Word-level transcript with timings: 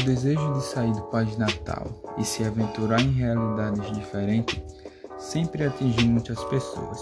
O 0.00 0.02
desejo 0.02 0.54
de 0.54 0.64
sair 0.64 0.92
do 0.92 1.02
país 1.02 1.36
natal 1.36 1.86
e 2.16 2.24
se 2.24 2.42
aventurar 2.42 3.02
em 3.02 3.12
realidades 3.12 3.92
diferentes 3.92 4.58
sempre 5.18 5.66
atingiu 5.66 6.06
muitas 6.06 6.42
pessoas. 6.44 6.98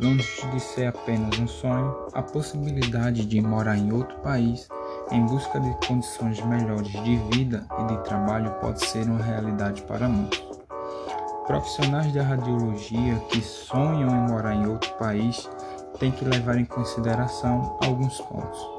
Longe 0.00 0.44
de 0.50 0.58
ser 0.58 0.88
apenas 0.88 1.38
um 1.38 1.46
sonho, 1.46 2.08
a 2.12 2.20
possibilidade 2.20 3.24
de 3.24 3.40
morar 3.40 3.78
em 3.78 3.92
outro 3.92 4.18
país 4.18 4.68
em 5.12 5.24
busca 5.26 5.60
de 5.60 5.86
condições 5.86 6.44
melhores 6.44 6.90
de 6.90 7.16
vida 7.30 7.64
e 7.78 7.84
de 7.84 8.02
trabalho 8.02 8.50
pode 8.60 8.84
ser 8.84 9.04
uma 9.04 9.22
realidade 9.22 9.82
para 9.82 10.08
muitos. 10.08 10.42
Profissionais 11.46 12.12
da 12.12 12.24
radiologia 12.24 13.14
que 13.30 13.40
sonham 13.40 14.08
em 14.08 14.28
morar 14.28 14.56
em 14.56 14.66
outro 14.66 14.92
país 14.94 15.48
têm 16.00 16.10
que 16.10 16.24
levar 16.24 16.58
em 16.58 16.64
consideração 16.64 17.78
alguns 17.80 18.20
pontos. 18.22 18.73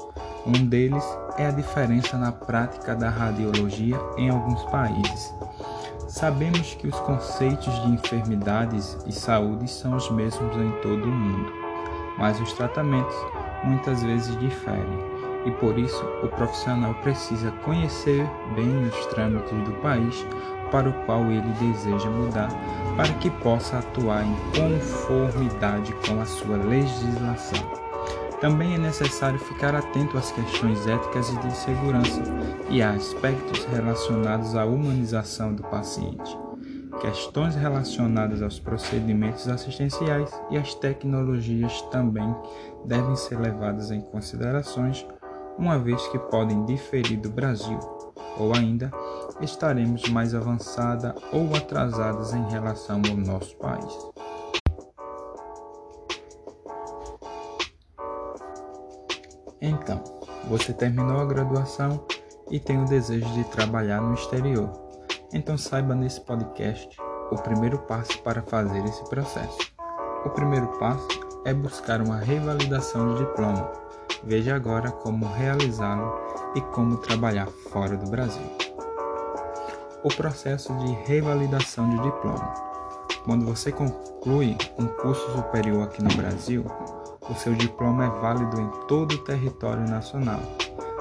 Um 0.46 0.64
deles 0.64 1.04
é 1.36 1.46
a 1.46 1.50
diferença 1.50 2.16
na 2.16 2.30
prática 2.30 2.94
da 2.94 3.10
radiologia 3.10 3.98
em 4.16 4.30
alguns 4.30 4.62
países. 4.66 5.34
Sabemos 6.06 6.74
que 6.74 6.86
os 6.86 6.98
conceitos 7.00 7.74
de 7.82 7.90
enfermidades 7.90 8.96
e 9.06 9.12
saúde 9.12 9.68
são 9.68 9.96
os 9.96 10.08
mesmos 10.10 10.56
em 10.56 10.70
todo 10.82 11.02
o 11.02 11.12
mundo, 11.12 11.52
mas 12.16 12.40
os 12.40 12.52
tratamentos 12.52 13.16
muitas 13.64 14.04
vezes 14.04 14.38
diferem 14.38 15.16
e 15.44 15.50
por 15.50 15.76
isso 15.76 16.04
o 16.22 16.28
profissional 16.28 16.94
precisa 17.02 17.50
conhecer 17.64 18.24
bem 18.54 18.86
os 18.86 19.06
trâmites 19.06 19.58
do 19.64 19.72
país 19.82 20.24
para 20.70 20.88
o 20.88 20.92
qual 21.06 21.24
ele 21.24 21.52
deseja 21.60 22.08
mudar, 22.08 22.48
para 22.96 23.12
que 23.14 23.30
possa 23.30 23.78
atuar 23.78 24.24
em 24.24 24.36
conformidade 24.54 25.92
com 26.06 26.20
a 26.20 26.24
sua 26.24 26.56
legislação. 26.56 27.85
Também 28.40 28.74
é 28.74 28.78
necessário 28.78 29.38
ficar 29.38 29.74
atento 29.74 30.18
às 30.18 30.30
questões 30.30 30.86
éticas 30.86 31.30
e 31.30 31.38
de 31.38 31.56
segurança 31.56 32.22
e 32.68 32.82
a 32.82 32.90
aspectos 32.90 33.64
relacionados 33.64 34.54
à 34.54 34.64
humanização 34.64 35.54
do 35.54 35.62
paciente. 35.62 36.36
Questões 37.00 37.54
relacionadas 37.54 38.42
aos 38.42 38.58
procedimentos 38.58 39.48
assistenciais 39.48 40.30
e 40.50 40.56
às 40.56 40.74
tecnologias 40.74 41.80
também 41.90 42.34
devem 42.84 43.16
ser 43.16 43.38
levadas 43.38 43.90
em 43.90 44.00
considerações 44.00 45.06
uma 45.58 45.78
vez 45.78 46.06
que 46.08 46.18
podem 46.18 46.64
diferir 46.66 47.18
do 47.18 47.30
Brasil, 47.30 47.78
ou 48.38 48.54
ainda 48.54 48.90
estaremos 49.40 50.08
mais 50.10 50.34
avançada 50.34 51.14
ou 51.32 51.54
atrasadas 51.54 52.34
em 52.34 52.46
relação 52.50 53.00
ao 53.08 53.16
nosso 53.16 53.56
país. 53.56 54.15
Então, 59.66 60.02
você 60.48 60.72
terminou 60.72 61.20
a 61.20 61.24
graduação 61.24 62.04
e 62.50 62.60
tem 62.60 62.80
o 62.80 62.84
desejo 62.84 63.28
de 63.34 63.44
trabalhar 63.44 64.00
no 64.00 64.14
exterior. 64.14 64.70
Então 65.32 65.58
saiba 65.58 65.94
nesse 65.94 66.20
podcast 66.20 66.96
o 67.30 67.36
primeiro 67.36 67.78
passo 67.80 68.22
para 68.22 68.42
fazer 68.42 68.84
esse 68.84 69.04
processo. 69.08 69.58
O 70.24 70.30
primeiro 70.30 70.68
passo 70.78 71.08
é 71.44 71.52
buscar 71.52 72.00
uma 72.00 72.18
revalidação 72.18 73.14
de 73.14 73.24
diploma 73.24 73.86
Veja 74.24 74.56
agora 74.56 74.90
como 74.90 75.26
realizá-lo 75.26 76.12
e 76.54 76.60
como 76.60 76.96
trabalhar 76.96 77.46
fora 77.70 77.96
do 77.96 78.10
Brasil. 78.10 78.42
O 80.02 80.08
processo 80.08 80.74
de 80.78 80.92
revalidação 81.04 81.88
de 81.90 82.02
diploma. 82.02 82.54
Quando 83.24 83.44
você 83.44 83.70
conclui 83.70 84.56
um 84.78 84.86
curso 84.86 85.30
superior 85.32 85.84
aqui 85.84 86.02
no 86.02 86.14
Brasil, 86.14 86.64
o 87.28 87.34
seu 87.34 87.54
diploma 87.54 88.06
é 88.06 88.20
válido 88.20 88.60
em 88.60 88.68
todo 88.86 89.12
o 89.12 89.18
território 89.18 89.88
nacional, 89.88 90.40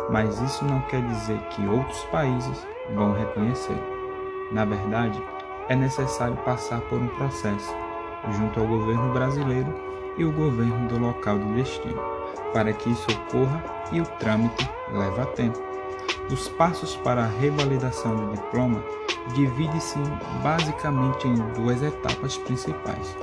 mas 0.10 0.40
isso 0.42 0.66
não 0.66 0.82
quer 0.82 1.02
dizer 1.08 1.40
que 1.50 1.66
outros 1.68 2.04
países 2.06 2.68
vão 2.94 3.14
reconhecer. 3.14 3.78
Na 4.52 4.66
verdade, 4.66 5.22
é 5.70 5.76
necessário 5.76 6.38
passar 6.38 6.82
por 6.82 7.00
um 7.00 7.08
processo 7.10 7.74
junto 8.32 8.60
ao 8.60 8.68
governo 8.68 9.14
brasileiro 9.14 9.74
e 10.18 10.24
o 10.24 10.32
governo 10.32 10.88
do 10.88 11.00
local 11.00 11.38
do 11.38 11.54
destino 11.56 12.16
para 12.56 12.72
que 12.72 12.90
isso 12.90 13.06
ocorra 13.12 13.62
e 13.92 14.00
o 14.00 14.06
trâmite 14.06 14.70
leva 14.94 15.26
tempo. 15.26 15.60
Os 16.32 16.48
passos 16.48 16.96
para 16.96 17.24
a 17.24 17.28
revalidação 17.28 18.16
do 18.16 18.32
diploma 18.32 18.82
divide-se 19.34 20.00
basicamente 20.42 21.28
em 21.28 21.36
duas 21.54 21.84
etapas 21.84 22.38
principais. 22.38 23.14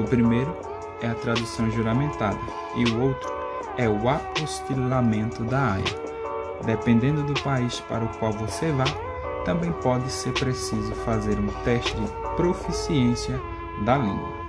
O 0.00 0.02
primeiro 0.02 0.52
é 1.02 1.10
a 1.10 1.14
tradução 1.14 1.70
juramentada 1.70 2.38
e 2.76 2.84
o 2.84 3.02
outro 3.02 3.30
é 3.76 3.88
o 3.88 4.08
apostilamento 4.08 5.42
da 5.44 5.60
área. 5.60 6.02
Dependendo 6.64 7.22
do 7.24 7.34
país 7.42 7.80
para 7.80 8.04
o 8.04 8.08
qual 8.18 8.32
você 8.32 8.70
vá, 8.70 8.84
também 9.44 9.72
pode 9.72 10.08
ser 10.10 10.32
preciso 10.32 10.94
fazer 11.04 11.38
um 11.38 11.48
teste 11.64 11.96
de 11.96 12.06
proficiência 12.36 13.40
da 13.84 13.98
língua. 13.98 14.42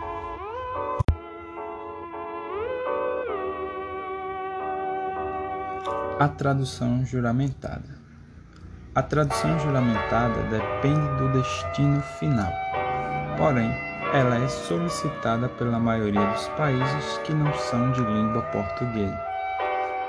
A 6.20 6.28
tradução 6.28 7.04
juramentada. 7.04 8.04
A 8.94 9.02
tradução 9.02 9.58
juramentada 9.60 10.44
depende 10.44 11.18
do 11.18 11.32
destino 11.32 12.00
final, 12.20 12.52
porém, 13.36 13.72
ela 14.14 14.38
é 14.38 14.48
solicitada 14.48 15.50
pela 15.50 15.80
maioria 15.80 16.24
dos 16.28 16.48
países 16.50 17.18
que 17.24 17.34
não 17.34 17.52
são 17.56 17.92
de 17.94 18.02
língua 18.02 18.44
portuguesa. 18.44 19.20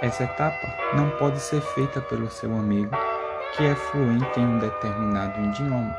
Essa 0.02 0.24
etapa 0.24 0.94
não 0.94 1.08
pode 1.12 1.40
ser 1.40 1.62
feita 1.62 2.02
pelo 2.02 2.30
seu 2.30 2.54
amigo 2.54 2.94
que 3.56 3.64
é 3.64 3.74
fluente 3.74 4.38
em 4.38 4.44
um 4.44 4.58
determinado 4.58 5.40
idioma, 5.40 5.96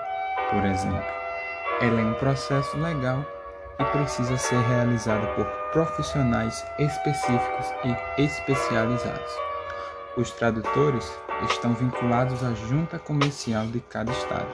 por 0.51 0.63
exemplo. 0.65 1.03
Ela 1.81 1.99
é 1.99 2.03
um 2.05 2.13
processo 2.13 2.77
legal 2.77 3.25
e 3.79 3.83
precisa 3.85 4.37
ser 4.37 4.59
realizada 4.59 5.25
por 5.33 5.45
profissionais 5.71 6.63
específicos 6.77 7.65
e 7.83 8.21
especializados. 8.21 9.33
Os 10.15 10.29
tradutores 10.29 11.11
estão 11.49 11.73
vinculados 11.73 12.43
à 12.43 12.53
junta 12.53 12.99
comercial 12.99 13.65
de 13.65 13.79
cada 13.79 14.11
estado. 14.11 14.53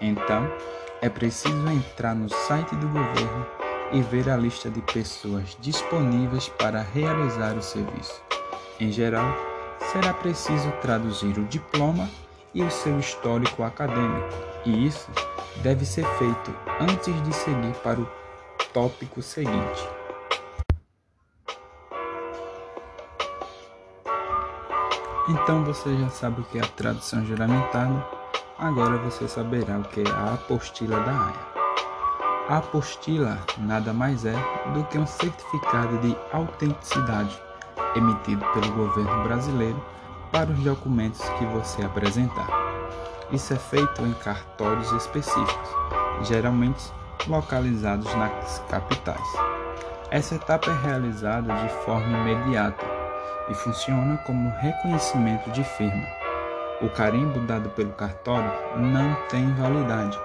Então, 0.00 0.48
é 1.02 1.08
preciso 1.08 1.68
entrar 1.68 2.14
no 2.14 2.28
site 2.28 2.74
do 2.76 2.88
governo 2.88 3.46
e 3.92 4.00
ver 4.02 4.28
a 4.28 4.36
lista 4.36 4.70
de 4.70 4.80
pessoas 4.82 5.56
disponíveis 5.60 6.48
para 6.48 6.82
realizar 6.82 7.56
o 7.56 7.62
serviço. 7.62 8.22
Em 8.80 8.90
geral, 8.90 9.34
será 9.92 10.12
preciso 10.12 10.70
traduzir 10.80 11.38
o 11.38 11.44
diploma 11.44 12.08
e 12.54 12.62
o 12.62 12.70
seu 12.70 12.98
histórico 12.98 13.62
acadêmico, 13.62 14.28
e 14.64 14.86
isso 14.86 15.10
deve 15.62 15.84
ser 15.84 16.06
feito 16.18 16.54
antes 16.80 17.22
de 17.22 17.34
seguir 17.34 17.74
para 17.82 18.00
o 18.00 18.08
tópico 18.72 19.22
seguinte. 19.22 19.88
Então 25.28 25.64
você 25.64 25.96
já 25.96 26.08
sabe 26.08 26.40
o 26.40 26.44
que 26.44 26.58
é 26.58 26.62
a 26.62 26.66
tradução 26.66 27.24
juramentada, 27.26 28.06
agora 28.58 28.96
você 28.98 29.28
saberá 29.28 29.78
o 29.78 29.82
que 29.84 30.00
é 30.00 30.10
a 30.10 30.34
apostila 30.34 31.00
da 31.00 31.12
AIA. 31.12 31.56
A 32.48 32.58
apostila 32.58 33.38
nada 33.58 33.92
mais 33.92 34.24
é 34.24 34.34
do 34.72 34.84
que 34.84 34.98
um 34.98 35.06
certificado 35.06 35.98
de 35.98 36.16
autenticidade 36.32 37.38
emitido 37.94 38.44
pelo 38.52 38.72
governo 38.72 39.24
brasileiro 39.24 39.84
para 40.32 40.50
os 40.50 40.58
documentos 40.60 41.20
que 41.30 41.44
você 41.46 41.82
apresentar. 41.82 42.48
Isso 43.32 43.52
é 43.52 43.56
feito 43.56 44.02
em 44.02 44.12
cartórios 44.14 44.90
específicos, 44.92 45.70
geralmente 46.22 46.92
localizados 47.26 48.12
nas 48.14 48.60
capitais. 48.68 49.26
Essa 50.10 50.36
etapa 50.36 50.70
é 50.70 50.86
realizada 50.86 51.52
de 51.52 51.68
forma 51.84 52.18
imediata 52.18 52.86
e 53.48 53.54
funciona 53.54 54.16
como 54.18 54.50
reconhecimento 54.60 55.50
de 55.50 55.64
firma. 55.64 56.15
O 56.82 56.90
carimbo 56.90 57.40
dado 57.40 57.70
pelo 57.70 57.92
cartório 57.92 58.50
não 58.76 59.14
tem 59.30 59.54
validade. 59.54 60.18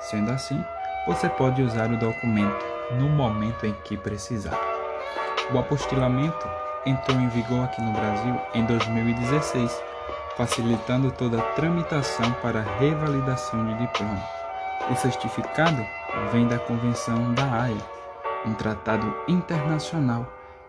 Sendo 0.00 0.30
assim, 0.30 0.58
você 1.06 1.28
pode 1.28 1.62
usar 1.62 1.90
o 1.90 1.98
documento 1.98 2.64
no 2.98 3.10
momento 3.10 3.66
em 3.66 3.74
que 3.84 3.94
precisar. 3.96 4.58
O 5.52 5.58
apostilamento 5.58 6.48
entrou 6.86 7.18
em 7.20 7.28
vigor 7.28 7.64
aqui 7.64 7.82
no 7.82 7.92
Brasil 7.92 8.40
em 8.54 8.64
2016, 8.64 9.82
facilitando 10.34 11.10
toda 11.10 11.40
a 11.40 11.52
tramitação 11.52 12.32
para 12.40 12.62
revalidação 12.78 13.66
de 13.66 13.74
diploma. 13.74 14.22
O 14.90 14.96
certificado 14.96 15.84
vem 16.32 16.46
da 16.48 16.58
Convenção 16.58 17.34
da 17.34 17.44
Haia, 17.44 17.76
um 18.46 18.54
tratado 18.54 19.14
internacional 19.28 20.26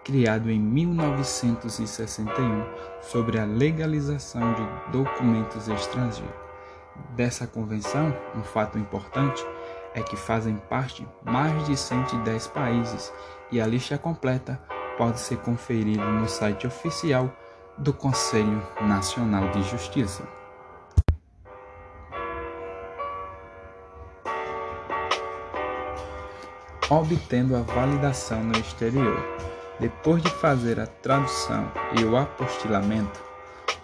criado 0.09 0.49
em 0.49 0.59
1961 0.59 2.65
sobre 2.99 3.39
a 3.39 3.45
legalização 3.45 4.55
de 4.55 4.67
documentos 4.91 5.67
estrangeiros. 5.67 6.33
Dessa 7.11 7.45
convenção, 7.45 8.11
um 8.35 8.41
fato 8.41 8.79
importante 8.79 9.45
é 9.93 10.01
que 10.01 10.15
fazem 10.15 10.55
parte 10.67 11.07
mais 11.23 11.63
de 11.67 11.77
110 11.77 12.47
países 12.47 13.13
e 13.51 13.61
a 13.61 13.67
lista 13.67 13.99
completa 13.99 14.59
pode 14.97 15.19
ser 15.19 15.37
conferida 15.37 16.03
no 16.03 16.27
site 16.27 16.65
oficial 16.65 17.31
do 17.77 17.93
Conselho 17.93 18.67
Nacional 18.81 19.51
de 19.51 19.61
Justiça. 19.61 20.27
Obtendo 26.89 27.55
a 27.55 27.61
validação 27.61 28.43
no 28.43 28.57
exterior. 28.57 29.48
Depois 29.79 30.21
de 30.21 30.29
fazer 30.29 30.77
a 30.77 30.85
tradução 30.85 31.71
e 31.97 32.03
o 32.03 32.17
apostilamento, 32.17 33.21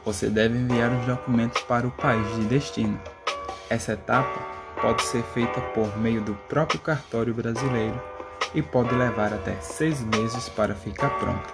você 0.03 0.29
deve 0.29 0.57
enviar 0.57 0.91
os 0.91 1.05
documentos 1.05 1.61
para 1.63 1.87
o 1.87 1.91
país 1.91 2.27
de 2.35 2.45
destino. 2.45 2.99
Essa 3.69 3.93
etapa 3.93 4.39
pode 4.81 5.01
ser 5.03 5.23
feita 5.23 5.61
por 5.61 5.97
meio 5.97 6.21
do 6.21 6.33
próprio 6.49 6.81
cartório 6.81 7.33
brasileiro 7.33 7.99
e 8.53 8.61
pode 8.61 8.93
levar 8.93 9.33
até 9.33 9.55
seis 9.61 10.01
meses 10.01 10.49
para 10.49 10.75
ficar 10.75 11.11
pronto. 11.11 11.53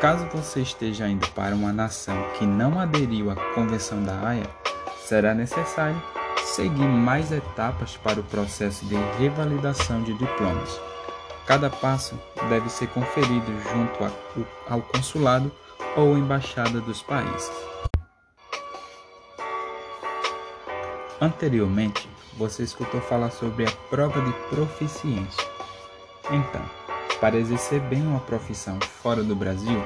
Caso 0.00 0.26
você 0.26 0.62
esteja 0.62 1.08
indo 1.08 1.28
para 1.28 1.54
uma 1.54 1.72
nação 1.72 2.16
que 2.36 2.44
não 2.44 2.80
aderiu 2.80 3.30
à 3.30 3.36
Convenção 3.54 4.02
da 4.02 4.28
Haia, 4.28 4.46
será 5.04 5.32
necessário 5.32 6.02
seguir 6.44 6.88
mais 6.88 7.30
etapas 7.30 7.96
para 7.96 8.18
o 8.18 8.24
processo 8.24 8.84
de 8.86 8.96
revalidação 9.18 10.02
de 10.02 10.12
diplomas. 10.14 10.91
Cada 11.52 11.68
passo 11.68 12.18
deve 12.48 12.70
ser 12.70 12.86
conferido 12.88 13.52
junto 13.70 14.10
ao 14.70 14.80
consulado 14.80 15.52
ou 15.94 16.16
embaixada 16.16 16.80
dos 16.80 17.02
países. 17.02 17.52
Anteriormente, 21.20 22.08
você 22.38 22.62
escutou 22.62 23.02
falar 23.02 23.30
sobre 23.30 23.66
a 23.66 23.70
prova 23.90 24.18
de 24.22 24.32
proficiência. 24.48 25.46
Então, 26.30 26.62
para 27.20 27.36
exercer 27.36 27.80
bem 27.80 28.00
uma 28.00 28.20
profissão 28.20 28.80
fora 28.80 29.22
do 29.22 29.36
Brasil, 29.36 29.84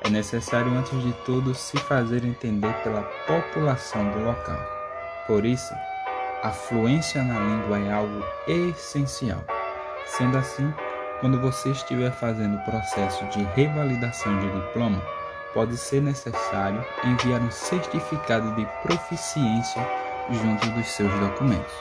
é 0.00 0.08
necessário 0.08 0.72
antes 0.72 1.02
de 1.02 1.12
tudo 1.26 1.54
se 1.54 1.76
fazer 1.80 2.24
entender 2.24 2.72
pela 2.82 3.02
população 3.26 4.10
do 4.10 4.24
local. 4.24 4.58
Por 5.26 5.44
isso, 5.44 5.74
a 6.42 6.50
fluência 6.50 7.22
na 7.22 7.38
língua 7.40 7.78
é 7.78 7.92
algo 7.92 8.24
essencial. 8.48 9.44
Sendo 10.06 10.36
assim, 10.36 10.72
quando 11.24 11.40
você 11.40 11.70
estiver 11.70 12.12
fazendo 12.12 12.58
o 12.58 12.64
processo 12.64 13.24
de 13.30 13.42
revalidação 13.54 14.38
de 14.40 14.50
diploma, 14.50 15.00
pode 15.54 15.74
ser 15.74 16.02
necessário 16.02 16.84
enviar 17.02 17.40
um 17.40 17.50
certificado 17.50 18.54
de 18.54 18.68
proficiência 18.82 19.82
junto 20.30 20.68
dos 20.72 20.86
seus 20.88 21.10
documentos. 21.20 21.72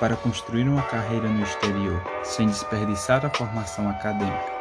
Para 0.00 0.16
construir 0.16 0.66
uma 0.68 0.82
carreira 0.82 1.28
no 1.28 1.44
exterior 1.44 2.02
sem 2.24 2.48
desperdiçar 2.48 3.24
a 3.24 3.30
formação 3.30 3.88
acadêmica 3.88 4.52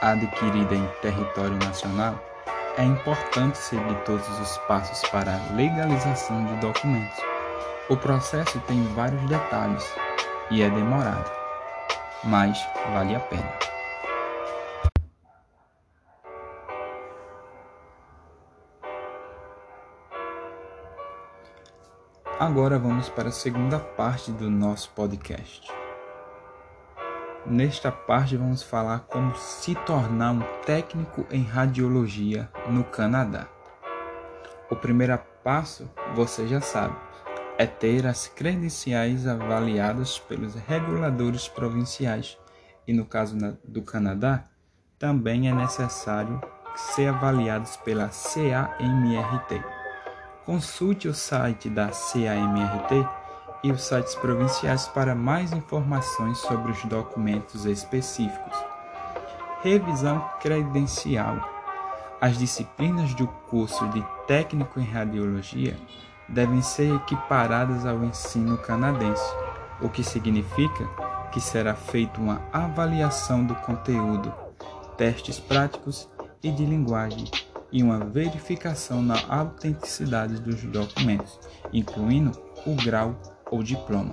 adquirida 0.00 0.76
em 0.76 0.86
território 1.02 1.56
nacional, 1.56 2.20
é 2.78 2.84
importante 2.84 3.58
seguir 3.58 3.96
todos 4.04 4.28
os 4.38 4.58
passos 4.68 5.00
para 5.10 5.32
a 5.32 5.54
legalização 5.56 6.44
de 6.44 6.54
documentos 6.60 7.16
o 7.88 7.96
processo 7.96 8.58
tem 8.66 8.82
vários 8.94 9.22
detalhes 9.28 9.84
e 10.50 10.60
é 10.60 10.68
demorado, 10.68 11.30
mas 12.26 12.58
vale 12.92 13.14
a 13.14 13.20
pena. 13.20 13.52
Agora 22.38 22.78
vamos 22.78 23.08
para 23.08 23.30
a 23.30 23.32
segunda 23.32 23.78
parte 23.78 24.30
do 24.30 24.50
nosso 24.50 24.90
podcast. 24.90 25.72
Nesta 27.46 27.90
parte 27.90 28.36
vamos 28.36 28.62
falar 28.62 29.00
como 29.08 29.34
se 29.36 29.74
tornar 29.74 30.32
um 30.32 30.42
técnico 30.66 31.24
em 31.30 31.44
radiologia 31.44 32.50
no 32.68 32.84
Canadá. 32.84 33.46
O 34.68 34.76
primeiro 34.76 35.18
passo 35.42 35.88
você 36.14 36.46
já 36.46 36.60
sabe, 36.60 36.94
é 37.58 37.66
ter 37.66 38.06
as 38.06 38.28
credenciais 38.28 39.26
avaliadas 39.26 40.18
pelos 40.18 40.54
reguladores 40.54 41.48
provinciais 41.48 42.36
e, 42.86 42.92
no 42.92 43.04
caso 43.04 43.36
do 43.64 43.82
Canadá, 43.82 44.44
também 44.98 45.48
é 45.48 45.52
necessário 45.52 46.40
ser 46.76 47.08
avaliados 47.08 47.76
pela 47.78 48.08
CAMRT. 48.08 49.64
Consulte 50.44 51.08
o 51.08 51.14
site 51.14 51.68
da 51.70 51.88
CAMRT 51.88 53.08
e 53.64 53.72
os 53.72 53.82
sites 53.82 54.14
provinciais 54.14 54.86
para 54.88 55.14
mais 55.14 55.52
informações 55.52 56.38
sobre 56.38 56.70
os 56.70 56.84
documentos 56.84 57.64
específicos. 57.64 58.56
Revisão 59.62 60.20
credencial. 60.40 61.54
As 62.20 62.38
disciplinas 62.38 63.14
do 63.14 63.26
curso 63.26 63.88
de 63.88 64.04
técnico 64.26 64.78
em 64.78 64.84
radiologia 64.84 65.76
devem 66.28 66.62
ser 66.62 66.94
equiparadas 66.94 67.86
ao 67.86 68.02
ensino 68.04 68.58
canadense, 68.58 69.24
o 69.80 69.88
que 69.88 70.02
significa 70.02 70.86
que 71.32 71.40
será 71.40 71.74
feita 71.74 72.20
uma 72.20 72.42
avaliação 72.52 73.44
do 73.44 73.54
conteúdo, 73.56 74.32
testes 74.96 75.38
práticos 75.38 76.08
e 76.42 76.50
de 76.50 76.64
linguagem 76.64 77.24
e 77.70 77.82
uma 77.82 77.98
verificação 77.98 79.02
na 79.02 79.16
autenticidade 79.28 80.40
dos 80.40 80.62
documentos, 80.62 81.38
incluindo 81.72 82.32
o 82.64 82.74
grau 82.74 83.14
ou 83.50 83.62
diploma, 83.62 84.12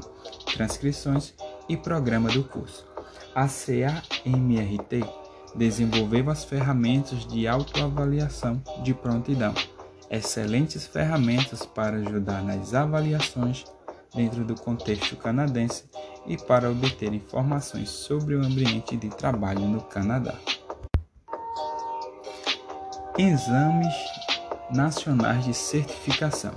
transcrições 0.54 1.34
e 1.70 1.78
programa 1.78 2.30
do 2.30 2.44
curso. 2.44 2.86
A 3.34 3.48
CAMRT 3.48 5.04
desenvolveu 5.56 6.30
as 6.30 6.44
ferramentas 6.44 7.26
de 7.26 7.48
autoavaliação 7.48 8.62
de 8.84 8.94
prontidão 8.94 9.54
excelentes 10.14 10.86
ferramentas 10.86 11.66
para 11.66 11.98
ajudar 11.98 12.44
nas 12.44 12.74
avaliações 12.74 13.66
dentro 14.14 14.44
do 14.44 14.54
contexto 14.54 15.16
canadense 15.16 15.86
e 16.28 16.38
para 16.38 16.70
obter 16.70 17.12
informações 17.14 17.90
sobre 17.90 18.36
o 18.36 18.46
ambiente 18.46 18.96
de 18.96 19.10
trabalho 19.10 19.62
no 19.62 19.82
Canadá. 19.82 20.36
Exames 23.18 23.94
Nacionais 24.72 25.46
de 25.46 25.54
Certificação. 25.54 26.54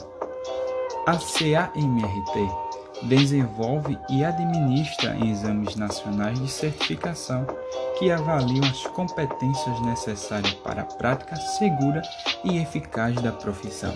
A 1.07 1.17
CAMRT 1.17 2.67
desenvolve 3.05 3.99
e 4.11 4.25
administra 4.25 5.17
exames 5.27 5.77
nacionais 5.77 6.41
de 6.41 6.49
certificação 6.49 7.47
que 7.97 8.11
avaliam 8.11 8.65
as 8.65 8.83
competências 8.89 9.81
necessárias 9.81 10.53
para 10.55 10.83
a 10.83 10.85
prática 10.85 11.35
segura 11.37 12.03
e 12.45 12.59
eficaz 12.59 13.15
da 13.17 13.33
profissão. 13.33 13.95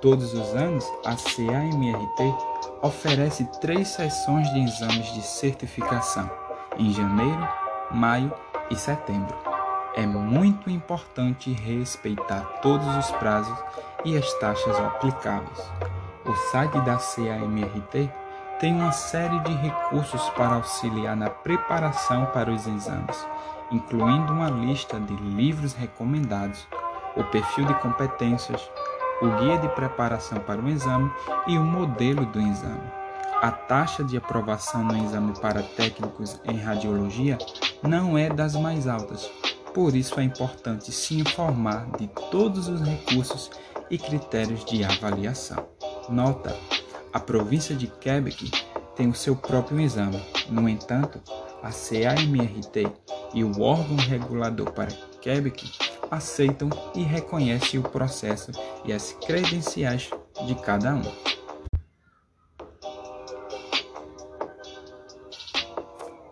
Todos 0.00 0.34
os 0.34 0.54
anos, 0.54 0.84
a 1.04 1.14
CAMRT 1.14 2.34
oferece 2.82 3.44
três 3.60 3.88
sessões 3.88 4.52
de 4.52 4.60
exames 4.60 5.14
de 5.14 5.22
certificação, 5.22 6.30
em 6.78 6.92
janeiro, 6.92 7.48
maio 7.90 8.32
e 8.70 8.76
setembro. 8.76 9.36
É 9.94 10.06
muito 10.06 10.68
importante 10.68 11.52
respeitar 11.52 12.40
todos 12.60 12.86
os 12.96 13.10
prazos 13.12 13.56
e 14.04 14.16
as 14.16 14.32
taxas 14.40 14.76
aplicáveis. 14.78 15.58
O 16.24 16.34
site 16.50 16.80
da 16.80 16.96
CAMRT 16.96 18.10
tem 18.62 18.72
uma 18.72 18.92
série 18.92 19.40
de 19.40 19.52
recursos 19.54 20.30
para 20.30 20.54
auxiliar 20.54 21.16
na 21.16 21.28
preparação 21.28 22.26
para 22.26 22.48
os 22.48 22.64
exames, 22.64 23.26
incluindo 23.72 24.32
uma 24.32 24.48
lista 24.48 25.00
de 25.00 25.16
livros 25.16 25.72
recomendados, 25.72 26.64
o 27.16 27.24
perfil 27.24 27.64
de 27.64 27.74
competências, 27.80 28.62
o 29.20 29.26
guia 29.40 29.58
de 29.58 29.68
preparação 29.70 30.38
para 30.38 30.60
o 30.60 30.68
exame 30.68 31.10
e 31.48 31.58
o 31.58 31.64
modelo 31.64 32.24
do 32.26 32.40
exame. 32.40 32.88
A 33.42 33.50
taxa 33.50 34.04
de 34.04 34.16
aprovação 34.16 34.84
no 34.84 34.96
exame 34.96 35.36
para 35.40 35.64
técnicos 35.64 36.40
em 36.44 36.56
radiologia 36.56 37.38
não 37.82 38.16
é 38.16 38.28
das 38.28 38.54
mais 38.54 38.86
altas, 38.86 39.28
por 39.74 39.96
isso 39.96 40.20
é 40.20 40.22
importante 40.22 40.92
se 40.92 41.18
informar 41.18 41.86
de 41.98 42.06
todos 42.30 42.68
os 42.68 42.80
recursos 42.80 43.50
e 43.90 43.98
critérios 43.98 44.64
de 44.64 44.84
avaliação. 44.84 45.66
Nota: 46.08 46.56
a 47.12 47.20
província 47.20 47.76
de 47.76 47.86
Quebec 47.86 48.50
tem 48.96 49.08
o 49.08 49.14
seu 49.14 49.36
próprio 49.36 49.80
exame. 49.80 50.22
No 50.48 50.68
entanto, 50.68 51.20
a 51.62 51.70
CAMRT 51.70 52.90
e 53.34 53.44
o 53.44 53.60
órgão 53.60 53.96
regulador 53.96 54.72
para 54.72 54.90
Quebec 55.20 55.70
aceitam 56.10 56.70
e 56.94 57.02
reconhecem 57.02 57.78
o 57.80 57.82
processo 57.82 58.50
e 58.84 58.92
as 58.92 59.12
credenciais 59.24 60.10
de 60.46 60.54
cada 60.56 60.94
um. 60.94 61.02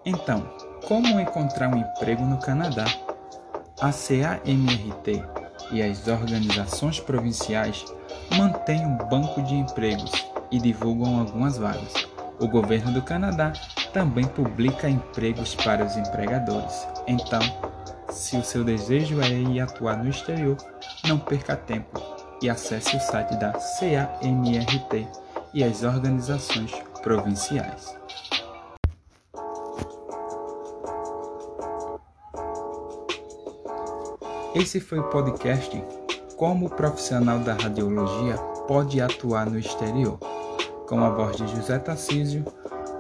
Então, 0.05 0.43
como 0.87 1.21
encontrar 1.21 1.69
um 1.69 1.79
emprego 1.79 2.25
no 2.25 2.39
Canadá? 2.39 2.87
A 3.81 3.93
CAMRT 3.93 5.23
e 5.73 5.83
as 5.83 6.09
organizações 6.09 6.99
provinciais 6.99 7.85
mantêm 8.37 8.85
um 8.85 8.97
banco 8.97 9.43
de 9.43 9.55
empregos 9.55 10.30
e 10.51 10.59
divulgam 10.59 11.21
algumas 11.21 11.57
vagas. 11.57 11.93
O 12.41 12.49
governo 12.49 12.93
do 12.93 13.03
Canadá 13.03 13.53
também 13.93 14.25
publica 14.25 14.89
empregos 14.89 15.55
para 15.55 15.85
os 15.85 15.97
empregadores. 15.97 16.87
Então, 17.07 17.41
se 18.11 18.37
o 18.37 18.43
seu 18.43 18.65
desejo 18.65 19.21
é 19.21 19.29
ir 19.29 19.61
atuar 19.61 20.03
no 20.03 20.09
exterior, 20.09 20.57
não 21.07 21.19
perca 21.19 21.55
tempo 21.55 22.01
e 22.43 22.49
acesse 22.49 22.97
o 22.97 23.01
site 23.01 23.37
da 23.37 23.53
CAMRT 23.53 25.07
e 25.53 25.63
as 25.63 25.83
organizações 25.83 26.73
provinciais. 27.03 27.95
Esse 34.55 34.81
foi 34.81 34.99
o 34.99 35.09
podcast 35.11 35.83
Como 36.37 36.67
o 36.67 36.71
profissional 36.71 37.39
da 37.39 37.55
radiologia 37.55 38.37
pode 38.67 39.01
atuar 39.01 39.49
no 39.49 39.59
exterior 39.59 40.19
com 40.91 41.05
a 41.05 41.09
voz 41.09 41.37
de 41.37 41.47
José 41.47 41.79
Tarcísio, 41.79 42.45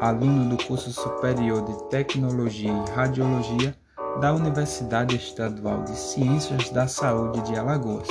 aluno 0.00 0.56
do 0.56 0.64
curso 0.64 0.92
superior 0.92 1.62
de 1.62 1.88
Tecnologia 1.88 2.72
e 2.72 2.90
Radiologia 2.92 3.74
da 4.20 4.32
Universidade 4.32 5.16
Estadual 5.16 5.82
de 5.82 5.96
Ciências 5.96 6.70
da 6.70 6.86
Saúde 6.86 7.40
de 7.40 7.58
Alagoas, 7.58 8.06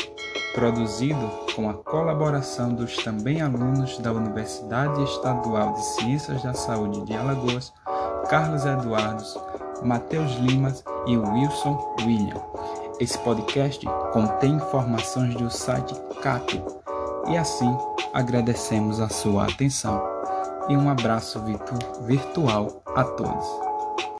produzido 0.53 1.25
com 1.55 1.69
a 1.69 1.75
colaboração 1.75 2.73
dos 2.73 2.97
também 2.97 3.41
alunos 3.41 3.97
da 3.99 4.11
Universidade 4.11 5.01
Estadual 5.01 5.71
de 5.71 5.85
Ciências 5.95 6.43
da 6.43 6.53
Saúde 6.53 7.05
de 7.05 7.15
Alagoas, 7.15 7.71
Carlos 8.29 8.65
Eduardo, 8.65 9.23
Matheus 9.81 10.35
Limas 10.39 10.83
e 11.07 11.15
Wilson 11.15 11.95
William. 12.01 12.41
Esse 12.99 13.17
podcast 13.19 13.85
contém 14.11 14.55
informações 14.55 15.35
do 15.35 15.49
site 15.49 15.95
CAP. 16.21 16.61
E 17.29 17.37
assim 17.37 17.77
agradecemos 18.13 18.99
a 18.99 19.09
sua 19.09 19.45
atenção 19.45 20.01
e 20.67 20.75
um 20.75 20.89
abraço 20.89 21.41
virtual 22.05 22.83
a 22.95 23.03
todos. 23.03 23.68